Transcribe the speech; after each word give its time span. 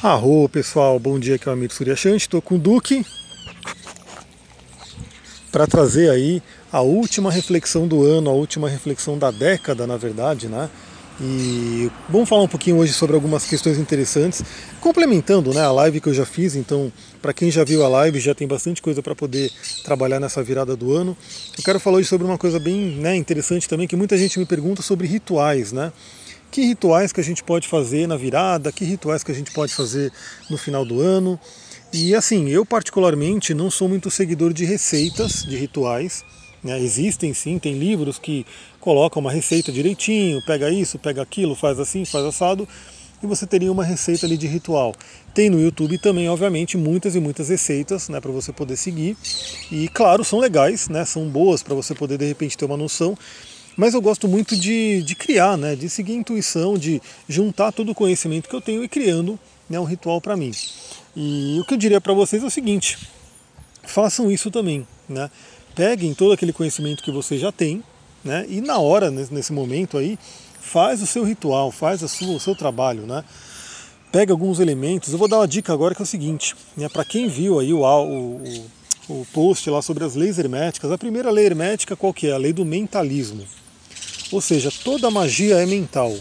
Arro 0.00 0.48
pessoal, 0.48 0.96
bom 0.96 1.18
dia, 1.18 1.34
aqui 1.34 1.48
é 1.48 1.50
o 1.50 1.54
Amir 1.54 1.72
Suryashanti, 1.72 2.18
estou 2.18 2.40
com 2.40 2.54
o 2.54 2.58
Duque 2.58 3.04
para 5.50 5.66
trazer 5.66 6.08
aí 6.08 6.40
a 6.70 6.80
última 6.82 7.32
reflexão 7.32 7.88
do 7.88 8.04
ano, 8.04 8.30
a 8.30 8.32
última 8.32 8.68
reflexão 8.68 9.18
da 9.18 9.32
década, 9.32 9.88
na 9.88 9.96
verdade, 9.96 10.46
né? 10.46 10.70
E 11.20 11.90
vamos 12.08 12.28
falar 12.28 12.42
um 12.42 12.48
pouquinho 12.48 12.76
hoje 12.76 12.92
sobre 12.92 13.16
algumas 13.16 13.44
questões 13.44 13.76
interessantes, 13.76 14.44
complementando 14.80 15.52
né, 15.52 15.62
a 15.62 15.72
live 15.72 16.00
que 16.00 16.08
eu 16.08 16.14
já 16.14 16.24
fiz. 16.24 16.54
Então, 16.54 16.92
para 17.20 17.32
quem 17.32 17.50
já 17.50 17.64
viu 17.64 17.84
a 17.84 17.88
live, 17.88 18.20
já 18.20 18.36
tem 18.36 18.46
bastante 18.46 18.80
coisa 18.80 19.02
para 19.02 19.16
poder 19.16 19.50
trabalhar 19.82 20.20
nessa 20.20 20.40
virada 20.44 20.76
do 20.76 20.94
ano. 20.94 21.16
Eu 21.58 21.64
quero 21.64 21.80
falar 21.80 21.96
hoje 21.96 22.08
sobre 22.08 22.24
uma 22.24 22.38
coisa 22.38 22.60
bem 22.60 22.92
né, 23.00 23.16
interessante 23.16 23.68
também, 23.68 23.88
que 23.88 23.96
muita 23.96 24.16
gente 24.16 24.38
me 24.38 24.46
pergunta 24.46 24.80
sobre 24.80 25.08
rituais, 25.08 25.72
né? 25.72 25.92
Que 26.50 26.62
rituais 26.62 27.12
que 27.12 27.20
a 27.20 27.24
gente 27.24 27.44
pode 27.44 27.68
fazer 27.68 28.06
na 28.06 28.16
virada, 28.16 28.72
que 28.72 28.84
rituais 28.84 29.22
que 29.22 29.32
a 29.32 29.34
gente 29.34 29.52
pode 29.52 29.74
fazer 29.74 30.12
no 30.48 30.56
final 30.56 30.84
do 30.84 31.00
ano. 31.00 31.38
E 31.92 32.14
assim, 32.14 32.48
eu 32.48 32.66
particularmente 32.66 33.54
não 33.54 33.70
sou 33.70 33.88
muito 33.88 34.10
seguidor 34.10 34.52
de 34.52 34.64
receitas, 34.64 35.44
de 35.44 35.56
rituais. 35.56 36.24
Né? 36.62 36.78
Existem 36.80 37.32
sim, 37.32 37.58
tem 37.58 37.78
livros 37.78 38.18
que 38.18 38.44
colocam 38.80 39.20
uma 39.20 39.30
receita 39.30 39.70
direitinho, 39.70 40.42
pega 40.44 40.70
isso, 40.70 40.98
pega 40.98 41.22
aquilo, 41.22 41.54
faz 41.54 41.78
assim, 41.78 42.04
faz 42.04 42.24
assado, 42.24 42.68
e 43.22 43.26
você 43.26 43.46
teria 43.46 43.70
uma 43.70 43.84
receita 43.84 44.26
ali 44.26 44.36
de 44.36 44.46
ritual. 44.46 44.94
Tem 45.34 45.50
no 45.50 45.60
YouTube 45.60 45.98
também, 45.98 46.28
obviamente, 46.28 46.76
muitas 46.76 47.14
e 47.14 47.20
muitas 47.20 47.48
receitas 47.48 48.08
né, 48.08 48.20
para 48.20 48.30
você 48.30 48.52
poder 48.52 48.76
seguir. 48.76 49.16
E 49.70 49.88
claro, 49.88 50.24
são 50.24 50.38
legais, 50.38 50.88
né, 50.88 51.04
são 51.04 51.28
boas 51.28 51.62
para 51.62 51.74
você 51.74 51.94
poder 51.94 52.18
de 52.18 52.26
repente 52.26 52.56
ter 52.56 52.64
uma 52.64 52.76
noção 52.76 53.16
mas 53.78 53.94
eu 53.94 54.02
gosto 54.02 54.26
muito 54.26 54.56
de, 54.56 55.04
de 55.04 55.14
criar, 55.14 55.56
né, 55.56 55.76
de 55.76 55.88
seguir 55.88 56.14
a 56.14 56.16
intuição, 56.16 56.76
de 56.76 57.00
juntar 57.28 57.70
todo 57.70 57.92
o 57.92 57.94
conhecimento 57.94 58.48
que 58.48 58.56
eu 58.56 58.60
tenho 58.60 58.82
e 58.82 58.88
criando 58.88 59.38
né, 59.70 59.78
um 59.78 59.84
ritual 59.84 60.20
para 60.20 60.36
mim. 60.36 60.50
E 61.14 61.58
o 61.60 61.64
que 61.64 61.74
eu 61.74 61.78
diria 61.78 62.00
para 62.00 62.12
vocês 62.12 62.42
é 62.42 62.46
o 62.46 62.50
seguinte: 62.50 62.98
façam 63.84 64.32
isso 64.32 64.50
também. 64.50 64.84
Né? 65.08 65.30
Peguem 65.76 66.12
todo 66.12 66.32
aquele 66.32 66.52
conhecimento 66.52 67.04
que 67.04 67.12
você 67.12 67.38
já 67.38 67.52
tem 67.52 67.80
né, 68.24 68.44
e 68.48 68.60
na 68.60 68.78
hora, 68.78 69.12
nesse 69.12 69.52
momento 69.52 69.96
aí, 69.96 70.18
faz 70.60 71.00
o 71.00 71.06
seu 71.06 71.22
ritual, 71.22 71.70
faz 71.70 72.02
a 72.02 72.08
sua, 72.08 72.34
o 72.34 72.40
seu 72.40 72.56
trabalho. 72.56 73.02
Né? 73.02 73.22
Pega 74.10 74.32
alguns 74.32 74.58
elementos. 74.58 75.12
Eu 75.12 75.18
vou 75.20 75.28
dar 75.28 75.38
uma 75.38 75.46
dica 75.46 75.72
agora 75.72 75.94
que 75.94 76.02
é 76.02 76.04
o 76.04 76.06
seguinte: 76.06 76.56
né, 76.76 76.88
para 76.88 77.04
quem 77.04 77.28
viu 77.28 77.60
aí 77.60 77.72
o, 77.72 77.82
o, 77.84 78.66
o 79.08 79.26
post 79.32 79.70
lá 79.70 79.80
sobre 79.80 80.02
as 80.02 80.16
leis 80.16 80.36
herméticas, 80.36 80.90
a 80.90 80.98
primeira 80.98 81.30
lei 81.30 81.46
hermética 81.46 81.94
qual 81.94 82.12
que 82.12 82.26
é? 82.26 82.32
A 82.32 82.38
lei 82.38 82.52
do 82.52 82.64
mentalismo. 82.64 83.46
Ou 84.30 84.40
seja, 84.40 84.70
toda 84.84 85.10
magia 85.10 85.56
é 85.56 85.66
mental. 85.66 86.14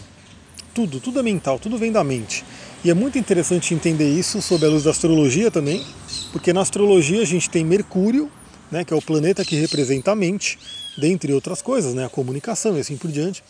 Tudo, 0.74 1.00
tudo 1.00 1.20
é 1.20 1.24
mental, 1.24 1.60
tudo 1.60 1.78
vem 1.78 1.92
da 1.92 2.04
mente. 2.04 2.46
E 2.84 2.90
é 2.90 2.94
muito 2.94 3.18
interessante 3.18 3.74
entender 3.74 4.10
isso 4.10 4.42
sob 4.42 4.66
a 4.66 4.70
luz 4.70 4.84
da 4.84 4.92
astrologia 4.92 5.50
também, 5.50 5.86
porque 6.32 6.54
na 6.54 6.62
astrologia 6.62 7.22
a 7.22 7.26
gente 7.26 7.50
tem 7.50 7.66
Mercúrio, 7.66 8.32
né, 8.72 8.86
que 8.86 8.94
é 8.94 8.96
o 8.96 9.02
planeta 9.02 9.44
que 9.44 9.56
representa 9.56 10.12
a 10.12 10.16
mente, 10.16 10.60
dentre 10.98 11.34
outras 11.34 11.62
coisas, 11.62 11.94
né, 11.94 12.06
a 12.06 12.10
comunicação 12.10 12.78
e 12.78 12.80
assim 12.80 12.96
por 12.96 13.12
diante. 13.12 13.44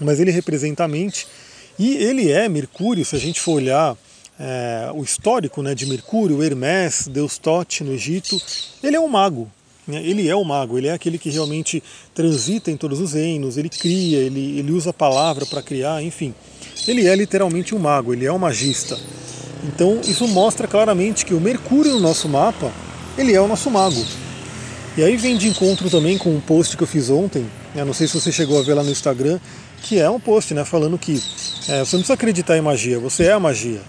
Mas 0.00 0.18
ele 0.20 0.30
representa 0.30 0.84
a 0.84 0.88
mente 0.88 1.26
e 1.78 1.96
ele 1.96 2.30
é 2.30 2.48
Mercúrio, 2.48 3.04
se 3.04 3.14
a 3.14 3.18
gente 3.18 3.40
for 3.40 3.52
olhar 3.52 3.96
é, 4.38 4.90
o 4.94 5.02
histórico 5.02 5.62
né, 5.62 5.74
de 5.74 5.86
Mercúrio, 5.86 6.42
Hermes, 6.42 7.06
Deus 7.08 7.38
Tote 7.38 7.84
no 7.84 7.92
Egito, 7.92 8.40
ele 8.82 8.96
é 8.96 9.00
um 9.00 9.08
mago? 9.08 9.50
Ele 9.88 10.28
é 10.28 10.36
o 10.36 10.44
mago, 10.44 10.78
ele 10.78 10.86
é 10.86 10.92
aquele 10.92 11.18
que 11.18 11.28
realmente 11.28 11.82
transita 12.14 12.70
em 12.70 12.76
todos 12.76 13.00
os 13.00 13.14
reinos, 13.14 13.56
ele 13.56 13.68
cria, 13.68 14.18
ele, 14.18 14.58
ele 14.58 14.70
usa 14.70 14.90
a 14.90 14.92
palavra 14.92 15.44
para 15.44 15.60
criar, 15.60 16.02
enfim. 16.02 16.32
Ele 16.86 17.06
é 17.06 17.14
literalmente 17.16 17.74
um 17.74 17.78
mago, 17.78 18.12
ele 18.12 18.24
é 18.24 18.32
um 18.32 18.38
magista. 18.38 18.96
Então 19.64 20.00
isso 20.04 20.26
mostra 20.28 20.68
claramente 20.68 21.24
que 21.24 21.34
o 21.34 21.40
Mercúrio 21.40 21.92
no 21.92 22.00
nosso 22.00 22.28
mapa, 22.28 22.72
ele 23.18 23.34
é 23.34 23.40
o 23.40 23.48
nosso 23.48 23.70
mago. 23.70 24.04
E 24.96 25.02
aí 25.02 25.16
vem 25.16 25.36
de 25.36 25.48
encontro 25.48 25.90
também 25.90 26.16
com 26.16 26.30
um 26.30 26.40
post 26.40 26.76
que 26.76 26.82
eu 26.82 26.86
fiz 26.86 27.10
ontem, 27.10 27.46
né? 27.74 27.84
não 27.84 27.94
sei 27.94 28.06
se 28.06 28.14
você 28.14 28.30
chegou 28.30 28.58
a 28.58 28.62
ver 28.62 28.74
lá 28.74 28.84
no 28.84 28.90
Instagram, 28.90 29.40
que 29.82 29.98
é 29.98 30.08
um 30.08 30.20
post 30.20 30.54
né, 30.54 30.64
falando 30.64 30.96
que 30.96 31.20
é, 31.68 31.80
você 31.80 31.96
não 31.96 32.02
precisa 32.02 32.14
acreditar 32.14 32.56
em 32.56 32.60
magia, 32.60 33.00
você 33.00 33.24
é 33.24 33.32
a 33.32 33.40
magia. 33.40 33.80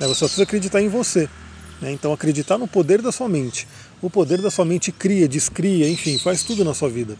Né? 0.00 0.06
Você 0.06 0.14
só 0.14 0.26
precisa 0.26 0.42
acreditar 0.42 0.82
em 0.82 0.88
você. 0.88 1.28
Né? 1.80 1.92
Então 1.92 2.12
acreditar 2.12 2.58
no 2.58 2.66
poder 2.66 3.02
da 3.02 3.12
sua 3.12 3.28
mente. 3.28 3.66
O 4.02 4.10
poder 4.10 4.42
da 4.42 4.50
sua 4.50 4.64
mente 4.64 4.92
cria, 4.92 5.26
descria, 5.26 5.88
enfim, 5.88 6.18
faz 6.18 6.42
tudo 6.42 6.64
na 6.64 6.74
sua 6.74 6.88
vida. 6.88 7.16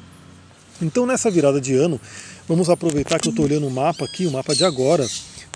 Então 0.80 1.06
nessa 1.06 1.30
virada 1.30 1.60
de 1.60 1.74
ano, 1.74 1.98
vamos 2.46 2.68
aproveitar 2.68 3.18
que 3.18 3.28
eu 3.28 3.30
estou 3.30 3.46
olhando 3.46 3.66
o 3.66 3.70
mapa 3.70 4.04
aqui, 4.04 4.26
o 4.26 4.30
mapa 4.30 4.54
de 4.54 4.64
agora. 4.64 5.06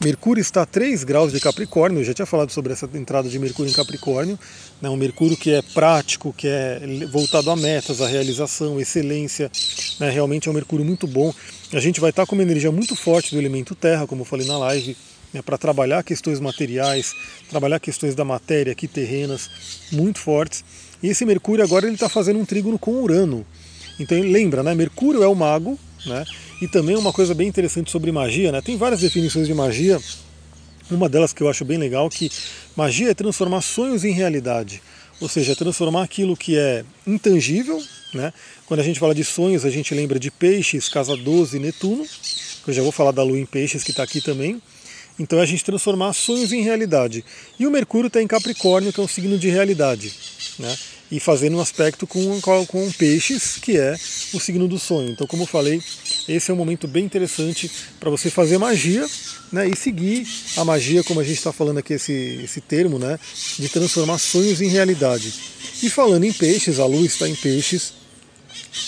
Mercúrio 0.02 0.40
está 0.40 0.62
a 0.62 0.66
3 0.66 1.04
graus 1.04 1.30
de 1.30 1.38
Capricórnio, 1.38 2.00
eu 2.00 2.04
já 2.04 2.14
tinha 2.14 2.24
falado 2.24 2.50
sobre 2.50 2.72
essa 2.72 2.88
entrada 2.94 3.28
de 3.28 3.38
Mercúrio 3.38 3.70
em 3.70 3.74
Capricórnio, 3.74 4.38
né, 4.80 4.88
um 4.88 4.96
Mercúrio 4.96 5.36
que 5.36 5.50
é 5.50 5.60
prático, 5.60 6.32
que 6.32 6.48
é 6.48 6.80
voltado 7.12 7.50
a 7.50 7.56
metas, 7.56 8.00
a 8.00 8.08
realização, 8.08 8.80
excelência, 8.80 9.50
né, 10.00 10.08
realmente 10.08 10.48
é 10.48 10.50
um 10.50 10.54
Mercúrio 10.54 10.86
muito 10.86 11.06
bom. 11.06 11.34
A 11.70 11.80
gente 11.80 12.00
vai 12.00 12.08
estar 12.08 12.24
com 12.24 12.34
uma 12.34 12.42
energia 12.42 12.72
muito 12.72 12.96
forte 12.96 13.32
do 13.32 13.38
elemento 13.38 13.74
terra, 13.74 14.06
como 14.06 14.22
eu 14.22 14.24
falei 14.24 14.46
na 14.46 14.56
live, 14.56 14.96
né, 15.34 15.42
para 15.42 15.58
trabalhar 15.58 16.02
questões 16.02 16.40
materiais, 16.40 17.14
trabalhar 17.50 17.78
questões 17.78 18.14
da 18.14 18.24
matéria 18.24 18.72
aqui 18.72 18.88
terrenas 18.88 19.50
muito 19.92 20.18
fortes. 20.18 20.64
E 21.02 21.08
esse 21.08 21.24
Mercúrio 21.24 21.64
agora 21.64 21.86
ele 21.86 21.94
está 21.94 22.08
fazendo 22.08 22.38
um 22.38 22.44
trígono 22.44 22.78
com 22.78 23.02
Urano. 23.02 23.46
Então 23.98 24.18
lembra, 24.20 24.62
né? 24.62 24.74
Mercúrio 24.74 25.22
é 25.22 25.28
o 25.28 25.34
mago, 25.34 25.78
né? 26.06 26.24
E 26.60 26.68
também 26.68 26.96
uma 26.96 27.12
coisa 27.12 27.34
bem 27.34 27.48
interessante 27.48 27.90
sobre 27.90 28.12
magia, 28.12 28.52
né? 28.52 28.60
Tem 28.60 28.76
várias 28.76 29.00
definições 29.00 29.46
de 29.46 29.54
magia. 29.54 30.00
Uma 30.90 31.08
delas 31.08 31.32
que 31.32 31.42
eu 31.42 31.48
acho 31.48 31.64
bem 31.64 31.78
legal 31.78 32.08
que 32.10 32.30
magia 32.76 33.10
é 33.10 33.14
transformar 33.14 33.60
sonhos 33.60 34.04
em 34.04 34.12
realidade. 34.12 34.82
Ou 35.20 35.28
seja, 35.28 35.54
transformar 35.54 36.02
aquilo 36.02 36.36
que 36.36 36.56
é 36.56 36.84
intangível, 37.06 37.82
né? 38.14 38.32
Quando 38.66 38.80
a 38.80 38.82
gente 38.82 38.98
fala 38.98 39.14
de 39.14 39.22
sonhos, 39.22 39.64
a 39.64 39.70
gente 39.70 39.94
lembra 39.94 40.18
de 40.18 40.30
peixes, 40.30 40.88
casa 40.88 41.16
12, 41.16 41.58
Netuno, 41.58 42.04
que 42.64 42.70
eu 42.70 42.74
já 42.74 42.82
vou 42.82 42.92
falar 42.92 43.12
da 43.12 43.22
lua 43.22 43.38
em 43.38 43.46
peixes 43.46 43.84
que 43.84 43.90
está 43.90 44.02
aqui 44.02 44.20
também. 44.20 44.60
Então 45.18 45.38
é 45.38 45.42
a 45.42 45.46
gente 45.46 45.62
transformar 45.62 46.14
sonhos 46.14 46.52
em 46.52 46.62
realidade. 46.62 47.22
E 47.58 47.66
o 47.66 47.70
Mercúrio 47.70 48.06
está 48.08 48.22
em 48.22 48.26
Capricórnio, 48.26 48.92
que 48.92 49.00
é 49.00 49.02
um 49.02 49.08
signo 49.08 49.38
de 49.38 49.50
realidade. 49.50 50.10
Né? 50.60 50.76
E 51.10 51.18
fazendo 51.18 51.56
um 51.56 51.60
aspecto 51.60 52.06
com, 52.06 52.40
com 52.40 52.92
peixes, 52.92 53.56
que 53.56 53.76
é 53.76 53.96
o 54.32 54.38
signo 54.38 54.68
do 54.68 54.78
sonho. 54.78 55.10
Então, 55.10 55.26
como 55.26 55.42
eu 55.42 55.46
falei, 55.46 55.82
esse 56.28 56.50
é 56.50 56.54
um 56.54 56.56
momento 56.56 56.86
bem 56.86 57.04
interessante 57.04 57.70
para 57.98 58.10
você 58.10 58.30
fazer 58.30 58.58
magia 58.58 59.06
né? 59.50 59.68
e 59.68 59.74
seguir 59.74 60.26
a 60.56 60.64
magia, 60.64 61.02
como 61.02 61.18
a 61.18 61.24
gente 61.24 61.38
está 61.38 61.52
falando 61.52 61.78
aqui, 61.78 61.94
esse, 61.94 62.40
esse 62.44 62.60
termo, 62.60 62.98
né? 62.98 63.18
de 63.58 63.68
transformar 63.68 64.18
sonhos 64.18 64.60
em 64.60 64.68
realidade. 64.68 65.32
E 65.82 65.88
falando 65.88 66.24
em 66.24 66.32
peixes, 66.32 66.78
a 66.78 66.84
lua 66.84 67.06
está 67.06 67.26
em 67.26 67.34
peixes, 67.34 67.94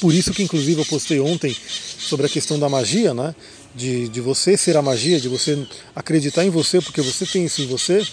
por 0.00 0.12
isso 0.12 0.32
que 0.32 0.42
inclusive 0.42 0.80
eu 0.80 0.86
postei 0.86 1.18
ontem 1.20 1.56
sobre 1.98 2.26
a 2.26 2.28
questão 2.28 2.58
da 2.58 2.68
magia, 2.68 3.14
né? 3.14 3.34
De, 3.74 4.08
de 4.08 4.20
você 4.20 4.56
ser 4.56 4.76
a 4.76 4.82
magia, 4.82 5.20
de 5.20 5.28
você 5.28 5.66
acreditar 5.94 6.44
em 6.44 6.50
você, 6.50 6.80
porque 6.80 7.00
você 7.00 7.24
tem 7.24 7.44
isso 7.44 7.62
em 7.62 7.66
você, 7.66 8.06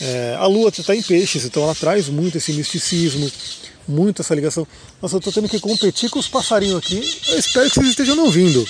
é, 0.00 0.36
a 0.38 0.46
Lua 0.46 0.68
está 0.68 0.94
em 0.94 1.02
peixes, 1.02 1.44
então 1.44 1.62
ela 1.62 1.74
traz 1.74 2.08
muito 2.08 2.38
esse 2.38 2.52
misticismo, 2.52 3.30
muito 3.86 4.22
essa 4.22 4.34
ligação. 4.34 4.66
Nossa, 5.00 5.14
eu 5.14 5.18
estou 5.18 5.32
tendo 5.32 5.48
que 5.48 5.60
competir 5.60 6.10
com 6.10 6.18
os 6.18 6.28
passarinhos 6.28 6.78
aqui. 6.78 7.18
Eu 7.28 7.38
espero 7.38 7.68
que 7.68 7.76
vocês 7.76 7.90
estejam 7.90 8.16
me 8.16 8.22
ouvindo. 8.22 8.66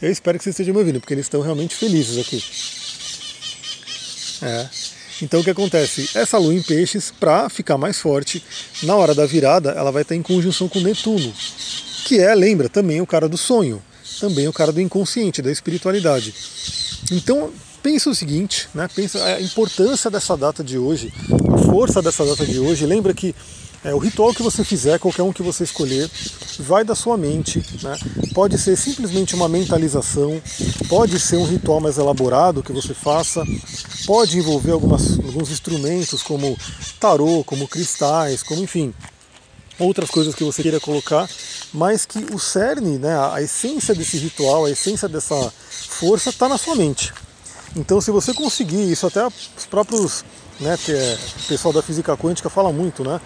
Eu 0.00 0.10
espero 0.10 0.38
que 0.38 0.44
vocês 0.44 0.54
estejam 0.54 0.72
me 0.72 0.80
ouvindo, 0.80 1.00
porque 1.00 1.12
eles 1.12 1.26
estão 1.26 1.42
realmente 1.42 1.74
felizes 1.74 2.18
aqui. 2.18 2.42
É. 4.40 4.68
Então 5.20 5.40
o 5.40 5.44
que 5.44 5.50
acontece? 5.50 6.08
Essa 6.14 6.38
lua 6.38 6.54
em 6.54 6.62
peixes, 6.62 7.12
para 7.18 7.50
ficar 7.50 7.76
mais 7.76 7.98
forte, 7.98 8.42
na 8.84 8.94
hora 8.94 9.14
da 9.14 9.26
virada, 9.26 9.72
ela 9.72 9.90
vai 9.90 10.02
estar 10.02 10.14
em 10.14 10.22
conjunção 10.22 10.68
com 10.68 10.80
Netuno, 10.80 11.34
que 12.04 12.20
é, 12.20 12.34
lembra, 12.34 12.68
também 12.68 13.00
o 13.00 13.06
cara 13.06 13.28
do 13.28 13.36
sonho 13.36 13.82
também 14.18 14.48
o 14.48 14.52
cara 14.52 14.72
do 14.72 14.80
inconsciente, 14.80 15.42
da 15.42 15.50
espiritualidade. 15.50 16.34
Então, 17.12 17.50
pensa 17.82 18.10
o 18.10 18.14
seguinte, 18.14 18.68
né? 18.74 18.88
pensa 18.94 19.22
a 19.24 19.40
importância 19.40 20.10
dessa 20.10 20.36
data 20.36 20.62
de 20.62 20.78
hoje, 20.78 21.12
a 21.52 21.58
força 21.58 22.02
dessa 22.02 22.24
data 22.24 22.44
de 22.44 22.58
hoje. 22.58 22.84
Lembra 22.86 23.14
que 23.14 23.34
é, 23.84 23.94
o 23.94 23.98
ritual 23.98 24.34
que 24.34 24.42
você 24.42 24.64
fizer, 24.64 24.98
qualquer 24.98 25.22
um 25.22 25.32
que 25.32 25.42
você 25.42 25.62
escolher, 25.62 26.10
vai 26.58 26.84
da 26.84 26.94
sua 26.94 27.16
mente. 27.16 27.62
Né? 27.82 27.96
Pode 28.34 28.58
ser 28.58 28.76
simplesmente 28.76 29.34
uma 29.34 29.48
mentalização, 29.48 30.42
pode 30.88 31.18
ser 31.20 31.36
um 31.36 31.46
ritual 31.46 31.80
mais 31.80 31.96
elaborado 31.96 32.62
que 32.62 32.72
você 32.72 32.92
faça, 32.92 33.44
pode 34.04 34.36
envolver 34.36 34.72
algumas, 34.72 35.18
alguns 35.18 35.50
instrumentos 35.50 36.22
como 36.22 36.58
tarô, 36.98 37.44
como 37.44 37.68
cristais, 37.68 38.42
como 38.42 38.62
enfim, 38.62 38.92
outras 39.78 40.10
coisas 40.10 40.34
que 40.34 40.42
você 40.42 40.62
queira 40.62 40.80
colocar, 40.80 41.28
mas 41.72 42.06
que 42.06 42.18
o 42.32 42.38
cerne, 42.38 42.98
né, 42.98 43.16
a 43.32 43.42
essência 43.42 43.94
desse 43.94 44.16
ritual, 44.16 44.64
a 44.64 44.70
essência 44.70 45.08
dessa 45.08 45.52
força 45.70 46.30
está 46.30 46.48
na 46.48 46.58
sua 46.58 46.74
mente. 46.74 47.12
Então, 47.76 48.00
se 48.00 48.10
você 48.10 48.32
conseguir, 48.32 48.90
isso 48.90 49.06
até 49.06 49.26
os 49.26 49.66
próprios, 49.68 50.24
né, 50.58 50.76
que 50.82 50.92
é, 50.92 51.18
pessoal 51.46 51.72
da 51.72 51.82
física 51.82 52.16
quântica 52.16 52.48
fala 52.48 52.72
muito, 52.72 53.04
né? 53.04 53.20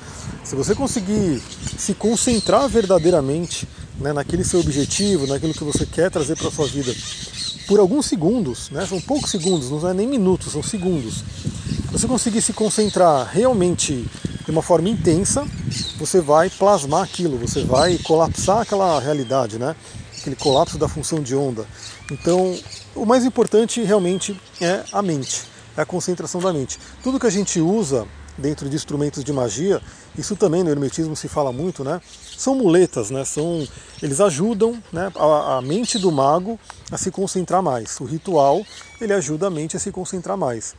Se 0.44 0.56
você 0.56 0.74
conseguir 0.74 1.40
se 1.78 1.94
concentrar 1.94 2.68
verdadeiramente 2.68 3.68
né, 3.98 4.12
naquele 4.12 4.44
seu 4.44 4.60
objetivo, 4.60 5.26
naquilo 5.26 5.54
que 5.54 5.64
você 5.64 5.86
quer 5.86 6.10
trazer 6.10 6.36
para 6.36 6.50
sua 6.50 6.66
vida, 6.66 6.92
por 7.66 7.78
alguns 7.78 8.06
segundos, 8.06 8.70
né, 8.70 8.84
são 8.86 9.00
poucos 9.00 9.30
segundos, 9.30 9.70
não 9.70 9.88
é 9.88 9.94
nem 9.94 10.06
minutos, 10.06 10.52
são 10.52 10.62
segundos. 10.62 11.22
você 11.90 12.06
conseguir 12.06 12.42
se 12.42 12.52
concentrar 12.52 13.30
realmente 13.32 14.04
de 14.44 14.50
uma 14.50 14.62
forma 14.62 14.88
intensa, 14.88 15.46
você 15.98 16.20
vai 16.20 16.50
plasmar 16.50 17.02
aquilo, 17.02 17.38
você 17.38 17.64
vai 17.64 17.98
colapsar 17.98 18.60
aquela 18.60 18.98
realidade, 19.00 19.58
né? 19.58 19.76
Aquele 20.18 20.36
colapso 20.36 20.78
da 20.78 20.88
função 20.88 21.20
de 21.20 21.34
onda. 21.34 21.66
Então, 22.10 22.58
o 22.94 23.04
mais 23.04 23.24
importante 23.24 23.82
realmente 23.82 24.38
é 24.60 24.84
a 24.92 25.02
mente, 25.02 25.42
é 25.76 25.82
a 25.82 25.86
concentração 25.86 26.40
da 26.40 26.52
mente. 26.52 26.78
Tudo 27.02 27.18
que 27.18 27.26
a 27.26 27.30
gente 27.30 27.60
usa 27.60 28.06
dentro 28.36 28.68
de 28.68 28.76
instrumentos 28.76 29.22
de 29.22 29.32
magia, 29.32 29.80
isso 30.16 30.34
também 30.36 30.62
no 30.62 30.70
hermetismo 30.70 31.14
se 31.14 31.28
fala 31.28 31.52
muito, 31.52 31.84
né? 31.84 32.00
São 32.36 32.54
muletas, 32.54 33.10
né? 33.10 33.24
São, 33.24 33.66
eles 34.02 34.20
ajudam 34.20 34.82
né, 34.92 35.12
a, 35.14 35.58
a 35.58 35.62
mente 35.62 35.98
do 35.98 36.10
mago 36.10 36.58
a 36.90 36.98
se 36.98 37.10
concentrar 37.10 37.62
mais. 37.62 37.98
O 38.00 38.04
ritual 38.04 38.64
ele 39.00 39.12
ajuda 39.12 39.46
a 39.46 39.50
mente 39.50 39.76
a 39.76 39.80
se 39.80 39.92
concentrar 39.92 40.36
mais. 40.36 40.74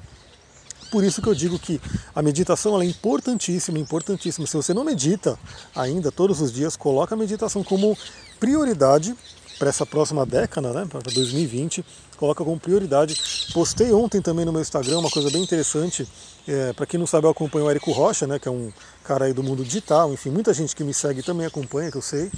Por 0.94 1.04
isso 1.04 1.24
que 1.24 1.28
eu 1.28 1.34
digo 1.34 1.58
que 1.58 1.82
a 2.14 2.22
meditação 2.22 2.80
é 2.80 2.86
importantíssima, 2.86 3.80
importantíssima. 3.80 4.46
Se 4.46 4.56
você 4.56 4.76
não 4.76 4.84
medita 4.84 5.40
ainda 5.76 6.12
todos 6.12 6.40
os 6.40 6.54
dias, 6.54 6.78
coloca 6.78 7.16
a 7.16 7.18
meditação 7.18 7.64
como 7.64 7.98
prioridade 8.40 9.16
para 9.58 9.70
essa 9.70 9.88
próxima 9.88 10.24
década, 10.24 10.72
né, 10.72 10.86
para 10.88 11.02
2020, 11.02 11.84
coloca 12.16 12.44
como 12.44 12.60
prioridade. 12.60 13.20
Postei 13.56 13.92
ontem 13.92 14.22
também 14.22 14.46
no 14.46 14.52
meu 14.52 14.62
Instagram 14.62 15.00
uma 15.00 15.10
coisa 15.10 15.32
bem 15.32 15.42
interessante. 15.42 16.08
É, 16.48 16.74
para 16.74 16.86
quem 16.86 17.00
não 17.00 17.08
sabe, 17.08 17.26
eu 17.26 17.32
acompanho 17.32 17.66
o 17.66 17.70
Érico 17.72 17.92
Rocha, 17.92 18.28
né, 18.28 18.38
que 18.38 18.48
é 18.48 18.52
um 18.52 18.72
cara 19.04 19.26
aí 19.26 19.34
do 19.34 19.42
mundo 19.42 19.64
digital, 19.64 20.14
enfim, 20.14 20.30
muita 20.30 20.54
gente 20.54 20.76
que 20.76 20.84
me 20.84 20.94
segue 20.94 21.24
também 21.24 21.48
acompanha, 21.48 21.90
que 21.90 21.98
eu 21.98 22.04
sei. 22.04 22.30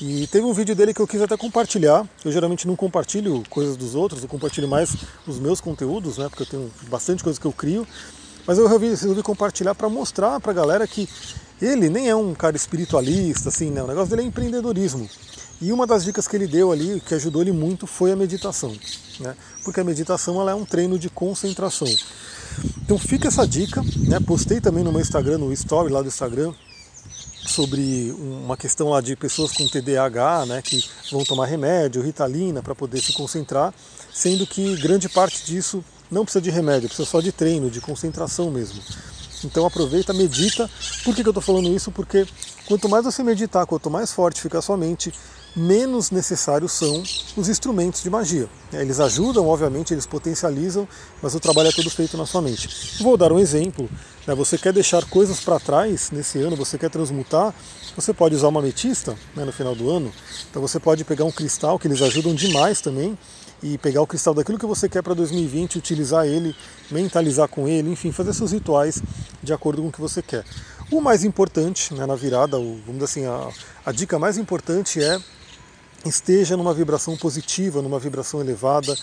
E 0.00 0.28
teve 0.28 0.46
um 0.46 0.52
vídeo 0.52 0.76
dele 0.76 0.94
que 0.94 1.00
eu 1.00 1.06
quis 1.08 1.20
até 1.20 1.36
compartilhar. 1.36 2.08
Eu 2.24 2.30
geralmente 2.30 2.68
não 2.68 2.76
compartilho 2.76 3.42
coisas 3.50 3.76
dos 3.76 3.96
outros, 3.96 4.22
eu 4.22 4.28
compartilho 4.28 4.68
mais 4.68 4.94
os 5.26 5.38
meus 5.40 5.60
conteúdos, 5.60 6.18
né? 6.18 6.28
Porque 6.28 6.44
eu 6.44 6.46
tenho 6.46 6.70
bastante 6.88 7.24
coisa 7.24 7.40
que 7.40 7.46
eu 7.46 7.52
crio. 7.52 7.86
Mas 8.46 8.58
eu 8.58 8.66
resolvi, 8.66 9.22
compartilhar 9.22 9.74
para 9.74 9.88
mostrar 9.88 10.40
para 10.40 10.52
a 10.52 10.54
galera 10.54 10.86
que 10.86 11.08
ele 11.60 11.88
nem 11.88 12.08
é 12.08 12.14
um 12.14 12.32
cara 12.32 12.56
espiritualista, 12.56 13.48
assim, 13.48 13.70
né? 13.70 13.82
O 13.82 13.86
negócio 13.88 14.08
dele 14.10 14.22
é 14.22 14.24
empreendedorismo. 14.26 15.08
E 15.60 15.72
uma 15.72 15.86
das 15.86 16.04
dicas 16.04 16.28
que 16.28 16.36
ele 16.36 16.46
deu 16.46 16.70
ali, 16.70 17.02
que 17.04 17.14
ajudou 17.14 17.42
ele 17.42 17.50
muito, 17.50 17.86
foi 17.86 18.12
a 18.12 18.16
meditação. 18.16 18.72
Né? 19.18 19.34
Porque 19.64 19.80
a 19.80 19.84
meditação 19.84 20.40
ela 20.40 20.52
é 20.52 20.54
um 20.54 20.64
treino 20.64 20.96
de 20.96 21.10
concentração. 21.10 21.88
Então 22.82 22.96
fica 22.96 23.26
essa 23.26 23.46
dica, 23.46 23.82
né? 23.96 24.20
Postei 24.20 24.60
também 24.60 24.84
no 24.84 24.92
meu 24.92 25.00
Instagram, 25.00 25.38
no 25.38 25.52
story 25.52 25.92
lá 25.92 26.00
do 26.00 26.08
Instagram, 26.08 26.54
sobre 27.46 28.14
uma 28.18 28.56
questão 28.56 28.88
lá 28.90 29.00
de 29.00 29.16
pessoas 29.16 29.52
com 29.52 29.66
TDAH, 29.66 30.46
né, 30.46 30.62
que 30.62 30.84
vão 31.10 31.24
tomar 31.24 31.46
remédio, 31.46 32.02
ritalina 32.02 32.62
para 32.62 32.74
poder 32.74 33.00
se 33.00 33.12
concentrar, 33.12 33.72
sendo 34.12 34.46
que 34.46 34.76
grande 34.76 35.08
parte 35.08 35.44
disso 35.44 35.84
não 36.10 36.24
precisa 36.24 36.42
de 36.42 36.50
remédio, 36.50 36.88
precisa 36.88 37.08
só 37.08 37.20
de 37.20 37.32
treino, 37.32 37.70
de 37.70 37.80
concentração 37.80 38.50
mesmo. 38.50 38.82
Então 39.44 39.64
aproveita, 39.64 40.12
medita. 40.12 40.68
Por 41.04 41.14
que, 41.14 41.22
que 41.22 41.28
eu 41.28 41.32
estou 41.32 41.42
falando 41.42 41.68
isso? 41.68 41.90
Porque 41.90 42.26
quanto 42.68 42.86
mais 42.86 43.02
você 43.02 43.22
meditar, 43.22 43.66
quanto 43.66 43.88
mais 43.88 44.12
forte 44.12 44.42
fica 44.42 44.58
a 44.58 44.62
sua 44.62 44.76
mente, 44.76 45.10
menos 45.56 46.10
necessários 46.10 46.72
são 46.72 47.02
os 47.34 47.48
instrumentos 47.48 48.02
de 48.02 48.10
magia. 48.10 48.46
Eles 48.70 49.00
ajudam, 49.00 49.48
obviamente, 49.48 49.94
eles 49.94 50.06
potencializam, 50.06 50.86
mas 51.22 51.34
o 51.34 51.40
trabalho 51.40 51.70
é 51.70 51.72
todo 51.72 51.88
feito 51.88 52.18
na 52.18 52.26
sua 52.26 52.42
mente. 52.42 53.02
Vou 53.02 53.16
dar 53.16 53.32
um 53.32 53.38
exemplo. 53.38 53.88
Né? 54.26 54.34
Você 54.34 54.58
quer 54.58 54.74
deixar 54.74 55.02
coisas 55.06 55.40
para 55.40 55.58
trás 55.58 56.10
nesse 56.10 56.38
ano, 56.40 56.54
você 56.54 56.76
quer 56.76 56.90
transmutar, 56.90 57.54
você 57.96 58.12
pode 58.12 58.34
usar 58.34 58.48
uma 58.48 58.60
ametista 58.60 59.16
né, 59.34 59.46
no 59.46 59.52
final 59.52 59.74
do 59.74 59.88
ano. 59.90 60.12
Então 60.50 60.60
você 60.60 60.78
pode 60.78 61.02
pegar 61.04 61.24
um 61.24 61.32
cristal, 61.32 61.78
que 61.78 61.88
eles 61.88 62.02
ajudam 62.02 62.34
demais 62.34 62.82
também, 62.82 63.18
e 63.62 63.78
pegar 63.78 64.02
o 64.02 64.06
cristal 64.06 64.34
daquilo 64.34 64.58
que 64.58 64.66
você 64.66 64.90
quer 64.90 65.02
para 65.02 65.14
2020, 65.14 65.78
utilizar 65.78 66.26
ele, 66.26 66.54
mentalizar 66.90 67.48
com 67.48 67.66
ele, 67.66 67.90
enfim, 67.90 68.12
fazer 68.12 68.34
seus 68.34 68.52
rituais 68.52 69.02
de 69.42 69.52
acordo 69.54 69.80
com 69.82 69.88
o 69.88 69.92
que 69.92 70.00
você 70.00 70.20
quer. 70.22 70.44
O 70.90 71.00
mais 71.02 71.22
importante 71.22 71.92
né, 71.92 72.06
na 72.06 72.14
virada, 72.14 72.58
o, 72.58 72.80
vamos 72.86 73.00
dizer 73.00 73.04
assim, 73.04 73.26
a, 73.26 73.50
a 73.84 73.92
dica 73.92 74.18
mais 74.18 74.38
importante 74.38 75.02
é 75.02 75.20
esteja 76.06 76.56
numa 76.56 76.72
vibração 76.72 77.16
positiva, 77.16 77.82
numa 77.82 77.98
vibração 77.98 78.40
elevada. 78.40 78.96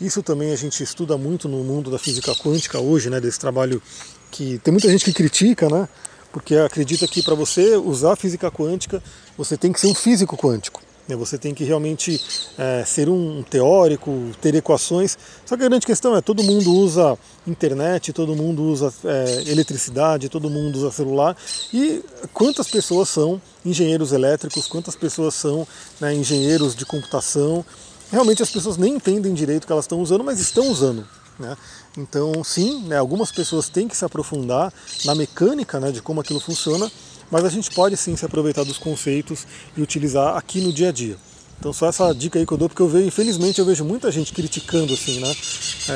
Isso 0.00 0.22
também 0.22 0.52
a 0.52 0.56
gente 0.56 0.82
estuda 0.82 1.16
muito 1.16 1.48
no 1.48 1.64
mundo 1.64 1.90
da 1.90 1.98
física 1.98 2.34
quântica 2.34 2.78
hoje, 2.78 3.08
né, 3.08 3.20
desse 3.20 3.40
trabalho 3.40 3.82
que 4.30 4.58
tem 4.58 4.72
muita 4.72 4.88
gente 4.90 5.04
que 5.04 5.12
critica, 5.12 5.68
né, 5.68 5.88
porque 6.30 6.56
acredita 6.56 7.06
que 7.08 7.22
para 7.22 7.34
você 7.34 7.76
usar 7.76 8.12
a 8.12 8.16
física 8.16 8.50
quântica, 8.50 9.02
você 9.36 9.56
tem 9.56 9.72
que 9.72 9.80
ser 9.80 9.86
um 9.86 9.94
físico 9.94 10.36
quântico. 10.36 10.81
Né, 11.12 11.16
você 11.16 11.38
tem 11.38 11.54
que 11.54 11.62
realmente 11.64 12.20
é, 12.58 12.84
ser 12.84 13.08
um 13.08 13.42
teórico, 13.42 14.10
ter 14.40 14.54
equações. 14.54 15.16
Só 15.44 15.56
que 15.56 15.62
a 15.62 15.68
grande 15.68 15.86
questão 15.86 16.16
é 16.16 16.20
todo 16.20 16.42
mundo 16.42 16.72
usa 16.72 17.18
internet, 17.46 18.12
todo 18.12 18.34
mundo 18.34 18.62
usa 18.62 18.92
é, 19.04 19.50
eletricidade, 19.50 20.28
todo 20.28 20.48
mundo 20.48 20.76
usa 20.76 20.90
celular. 20.90 21.36
E 21.72 22.02
quantas 22.32 22.68
pessoas 22.68 23.08
são 23.08 23.40
engenheiros 23.64 24.12
elétricos, 24.12 24.66
quantas 24.66 24.96
pessoas 24.96 25.34
são 25.34 25.66
né, 26.00 26.14
engenheiros 26.14 26.74
de 26.74 26.86
computação? 26.86 27.64
Realmente 28.10 28.42
as 28.42 28.50
pessoas 28.50 28.76
nem 28.76 28.94
entendem 28.94 29.32
direito 29.34 29.64
o 29.64 29.66
que 29.66 29.72
elas 29.72 29.84
estão 29.84 30.00
usando, 30.00 30.24
mas 30.24 30.40
estão 30.40 30.70
usando. 30.70 31.06
Né? 31.38 31.56
Então, 31.96 32.44
sim, 32.44 32.82
né, 32.84 32.96
algumas 32.96 33.32
pessoas 33.32 33.68
têm 33.68 33.88
que 33.88 33.96
se 33.96 34.04
aprofundar 34.04 34.72
na 35.04 35.14
mecânica 35.14 35.80
né, 35.80 35.90
de 35.90 36.00
como 36.00 36.20
aquilo 36.20 36.40
funciona 36.40 36.90
mas 37.32 37.46
a 37.46 37.48
gente 37.48 37.70
pode 37.70 37.96
sim 37.96 38.14
se 38.14 38.26
aproveitar 38.26 38.62
dos 38.62 38.76
conceitos 38.76 39.46
e 39.74 39.80
utilizar 39.80 40.36
aqui 40.36 40.60
no 40.60 40.70
dia 40.70 40.90
a 40.90 40.92
dia. 40.92 41.16
Então 41.58 41.72
só 41.72 41.88
essa 41.88 42.12
dica 42.12 42.38
aí 42.38 42.44
que 42.44 42.52
eu 42.52 42.58
dou, 42.58 42.68
porque 42.68 42.82
eu 42.82 42.88
vejo, 42.88 43.06
infelizmente 43.06 43.58
eu 43.58 43.64
vejo 43.64 43.84
muita 43.84 44.12
gente 44.12 44.34
criticando 44.34 44.92
assim, 44.92 45.18
né? 45.18 45.34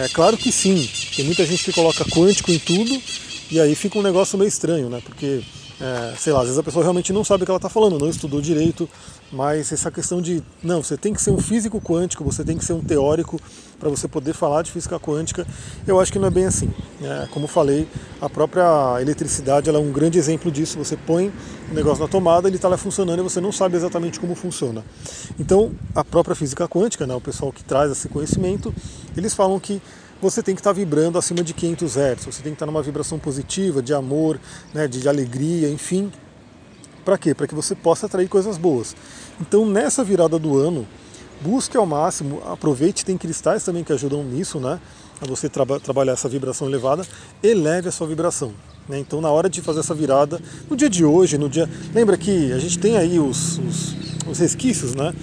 É 0.05 0.09
claro 0.09 0.38
que 0.38 0.50
sim, 0.50 0.88
tem 1.15 1.27
muita 1.27 1.44
gente 1.44 1.62
que 1.62 1.73
coloca 1.73 2.06
quântico 2.06 2.50
em 2.50 2.59
tudo 2.59 3.03
e 3.50 3.61
aí 3.61 3.75
fica 3.75 3.99
um 3.99 4.03
negócio 4.03 4.38
meio 4.38 4.49
estranho, 4.49 4.88
né? 4.88 5.03
Porque 5.05 5.43
é, 5.81 6.14
sei 6.17 6.32
lá, 6.32 6.40
às 6.40 6.46
vezes 6.46 6.58
a 6.58 6.62
pessoa 6.62 6.82
realmente 6.82 7.12
não 7.12 7.23
sabe 7.23 7.43
o 7.43 7.46
que 7.46 7.50
ela 7.50 7.58
está 7.58 7.69
falando, 7.69 7.99
não 7.99 8.08
estudou 8.08 8.40
direito, 8.40 8.88
mas 9.31 9.70
essa 9.73 9.90
questão 9.90 10.23
de, 10.23 10.43
não, 10.62 10.82
você 10.82 10.96
tem 10.96 11.12
que 11.12 11.20
ser 11.20 11.31
um 11.31 11.38
físico 11.38 11.81
quântico, 11.81 12.25
você 12.25 12.43
tem 12.44 12.56
que 12.56 12.64
ser 12.64 12.73
um 12.73 12.81
teórico 12.81 13.38
para 13.78 13.90
você 13.90 14.08
poder 14.08 14.32
falar 14.32 14.62
de 14.62 14.73
física 14.73 14.99
quântica, 14.99 15.46
eu 15.87 16.00
acho 16.00 16.11
que 16.11 16.19
não 16.19 16.28
é 16.28 16.31
bem 16.31 16.46
assim. 16.46 16.70
Né? 16.99 17.28
Como 17.31 17.46
falei, 17.46 17.87
a 18.20 18.28
própria 18.28 18.64
eletricidade 19.02 19.69
é 19.69 19.73
um 19.73 19.93
grande 19.93 20.19
exemplo 20.19 20.50
disso, 20.50 20.78
você 20.78 20.96
põe 20.96 21.31
o 21.70 21.75
negócio 21.75 22.02
na 22.02 22.08
tomada, 22.08 22.49
ele 22.49 22.56
está 22.56 22.69
lá 22.69 22.79
funcionando 22.79 23.19
e 23.19 23.22
você 23.22 23.40
não 23.40 23.52
sabe 23.52 23.76
exatamente 23.76 24.19
como 24.19 24.34
funciona. 24.34 24.82
Então, 25.38 25.72
a 25.94 26.02
própria 26.02 26.34
física 26.34 26.67
quântica, 26.67 27.06
né, 27.06 27.14
o 27.14 27.20
pessoal 27.20 27.52
que 27.52 27.62
traz 27.62 27.93
esse 27.93 28.08
conhecimento, 28.08 28.75
eles 29.14 29.34
falam 29.34 29.61
que 29.61 29.82
você 30.21 30.43
tem 30.43 30.55
que 30.55 30.61
estar 30.61 30.73
vibrando 30.73 31.19
acima 31.19 31.43
de 31.43 31.53
500 31.53 31.97
Hz, 31.97 32.25
você 32.25 32.43
tem 32.43 32.53
que 32.53 32.57
estar 32.57 32.67
numa 32.67 32.83
vibração 32.83 33.19
positiva, 33.19 33.82
de 33.82 33.93
amor, 33.93 34.41
né, 34.73 34.89
de, 34.89 35.01
de 35.01 35.08
alegria, 35.08 35.70
enfim. 35.70 36.11
Para 37.05 37.17
quê? 37.17 37.35
Para 37.35 37.46
que 37.46 37.55
você 37.55 37.75
possa 37.75 38.06
atrair 38.06 38.29
coisas 38.29 38.58
boas. 38.58 38.96
Então, 39.41 39.67
nessa 39.67 40.03
virada 40.03 40.39
do 40.39 40.58
ano, 40.58 40.87
busque 41.41 41.77
ao 41.77 41.87
máximo, 41.87 42.43
aproveite, 42.46 43.05
tem 43.05 43.17
cristais 43.17 43.65
também 43.65 43.85
que 43.85 43.93
ajudam 43.93 44.25
nisso, 44.25 44.58
né? 44.58 44.81
A 45.20 45.27
você 45.27 45.49
traba 45.49 45.79
trabalhar 45.79 46.13
essa 46.13 46.29
vibração 46.29 46.67
elevada, 46.67 47.06
eleve 47.43 47.89
a 47.89 47.93
sua 47.93 48.06
vibração. 48.06 48.53
Né? 48.89 48.99
Então, 48.99 49.20
na 49.20 49.31
hora 49.31 49.49
de 49.49 49.61
fazer 49.63 49.81
essa 49.81 49.94
virada, 49.94 50.41
no 50.69 50.77
dia 50.77 50.91
de 50.91 51.05
hoje, 51.05 51.39
no 51.39 51.49
dia. 51.49 51.69
Lembra 51.94 52.17
que 52.17 52.53
a 52.53 52.58
gente 52.58 52.79
tem 52.79 52.96
aí 52.96 53.19
os, 53.19 53.58
os, 53.58 53.96
os 54.29 54.39
resquícios, 54.39 54.94
né? 54.94 55.15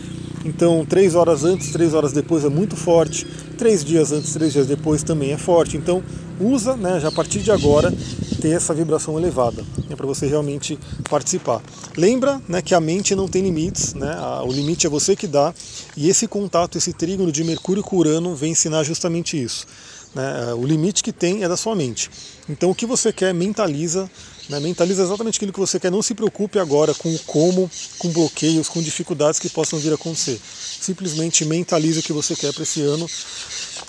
Então, 0.46 0.86
três 0.86 1.16
horas 1.16 1.44
antes, 1.44 1.72
três 1.72 1.94
horas 1.94 2.12
depois 2.12 2.44
é 2.44 2.50
muito 2.50 2.76
forte. 2.76 3.26
Três 3.58 3.84
dias 3.84 4.12
antes, 4.12 4.34
três 4.34 4.52
dias 4.52 4.68
depois 4.68 5.04
também 5.04 5.32
é 5.32 5.38
forte. 5.38 5.78
Então, 5.78 6.04
usa, 6.40 6.76
né, 6.76 7.00
já 7.00 7.08
a 7.08 7.12
partir 7.12 7.40
de 7.40 7.52
agora, 7.52 7.94
ter 8.42 8.50
essa 8.50 8.74
vibração 8.74 9.18
elevada, 9.18 9.64
né, 9.90 9.96
para 9.96 10.06
você 10.06 10.28
realmente 10.28 10.78
participar. 11.10 11.62
Lembra 11.96 12.42
né, 12.48 12.62
que 12.62 12.76
a 12.76 12.80
mente 12.80 13.16
não 13.16 13.28
tem 13.28 13.42
limites, 13.42 13.94
né, 13.94 14.16
a, 14.20 14.44
o 14.44 14.52
limite 14.52 14.86
é 14.86 14.90
você 14.90 15.16
que 15.16 15.28
dá. 15.28 15.54
E 15.96 16.10
esse 16.10 16.28
contato, 16.28 16.78
esse 16.78 16.92
trígono 16.92 17.32
de 17.32 17.44
Mercúrio 17.44 17.84
com 17.84 17.98
Urano 17.98 18.36
vem 18.36 18.52
ensinar 18.52 18.84
justamente 18.84 19.42
isso. 19.42 19.66
Né, 20.14 20.54
o 20.54 20.66
limite 20.66 21.04
que 21.04 21.12
tem 21.12 21.44
é 21.44 21.50
da 21.50 21.58
sua 21.58 21.76
mente. 21.76 22.10
Então, 22.50 22.70
o 22.70 22.76
que 22.76 22.86
você 22.86 23.12
quer, 23.12 23.34
mentaliza 23.34 24.10
né? 24.50 24.60
Mentaliza 24.60 25.04
exatamente 25.04 25.38
aquilo 25.38 25.54
que 25.54 25.60
você 25.60 25.80
quer. 25.80 25.92
Não 25.92 26.02
se 26.02 26.14
preocupe 26.14 26.60
agora 26.60 26.94
com 26.94 27.14
o 27.14 27.20
como, 27.20 27.70
com 27.98 28.10
bloqueios, 28.10 28.68
com 28.68 28.82
dificuldades 28.82 29.40
que 29.40 29.50
possam 29.50 29.80
vir 29.80 29.92
a 29.92 29.96
acontecer. 29.96 30.40
Simplesmente 30.82 31.46
mentalize 31.46 32.00
o 32.00 32.04
que 32.04 32.14
você 32.14 32.36
quer 32.36 32.54
para 32.54 32.64
esse 32.64 32.82
ano. 32.82 33.10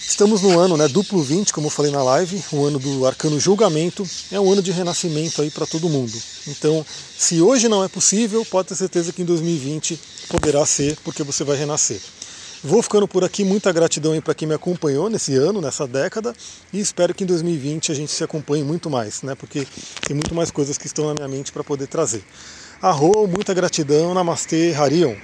Estamos 0.01 0.43
no 0.43 0.59
ano 0.59 0.77
né, 0.77 0.87
duplo 0.87 1.23
20, 1.23 1.53
como 1.53 1.67
eu 1.67 1.71
falei 1.71 1.91
na 1.91 2.03
live, 2.03 2.43
o 2.53 2.65
ano 2.65 2.79
do 2.79 3.07
arcano 3.07 3.41
julgamento, 3.41 4.09
é 4.31 4.39
um 4.39 4.53
ano 4.53 4.63
de 4.63 4.71
renascimento 4.71 5.43
aí 5.43 5.51
para 5.51 5.67
todo 5.67 5.89
mundo. 5.89 6.13
Então, 6.47 6.85
se 7.19 7.41
hoje 7.41 7.69
não 7.69 7.83
é 7.83 7.89
possível, 7.89 8.45
pode 8.45 8.69
ter 8.69 8.77
certeza 8.77 9.13
que 9.13 9.23
em 9.23 9.25
2020 9.25 9.99
poderá 10.29 10.65
ser, 10.67 10.97
porque 11.03 11.23
você 11.23 11.43
vai 11.43 11.57
renascer. 11.57 12.01
Vou 12.67 12.83
ficando 12.83 13.07
por 13.07 13.23
aqui, 13.23 13.45
muita 13.45 13.71
gratidão 13.71 14.19
para 14.23 14.35
quem 14.35 14.49
me 14.49 14.55
acompanhou 14.55 15.11
nesse 15.11 15.37
ano, 15.37 15.61
nessa 15.61 15.87
década, 15.87 16.35
e 16.73 16.81
espero 16.81 17.13
que 17.13 17.23
em 17.23 17.27
2020 17.27 17.93
a 17.93 17.95
gente 17.95 18.11
se 18.11 18.25
acompanhe 18.25 18.65
muito 18.65 18.89
mais, 18.89 19.21
né? 19.21 19.35
Porque 19.35 19.67
tem 20.01 20.17
muito 20.17 20.35
mais 20.35 20.51
coisas 20.51 20.79
que 20.79 20.87
estão 20.87 21.09
na 21.09 21.13
minha 21.13 21.29
mente 21.29 21.53
para 21.53 21.63
poder 21.63 21.87
trazer. 21.89 22.25
Arro, 22.81 23.27
muita 23.27 23.53
gratidão, 23.53 24.15
Namastê, 24.15 24.73
Harion. 24.75 25.15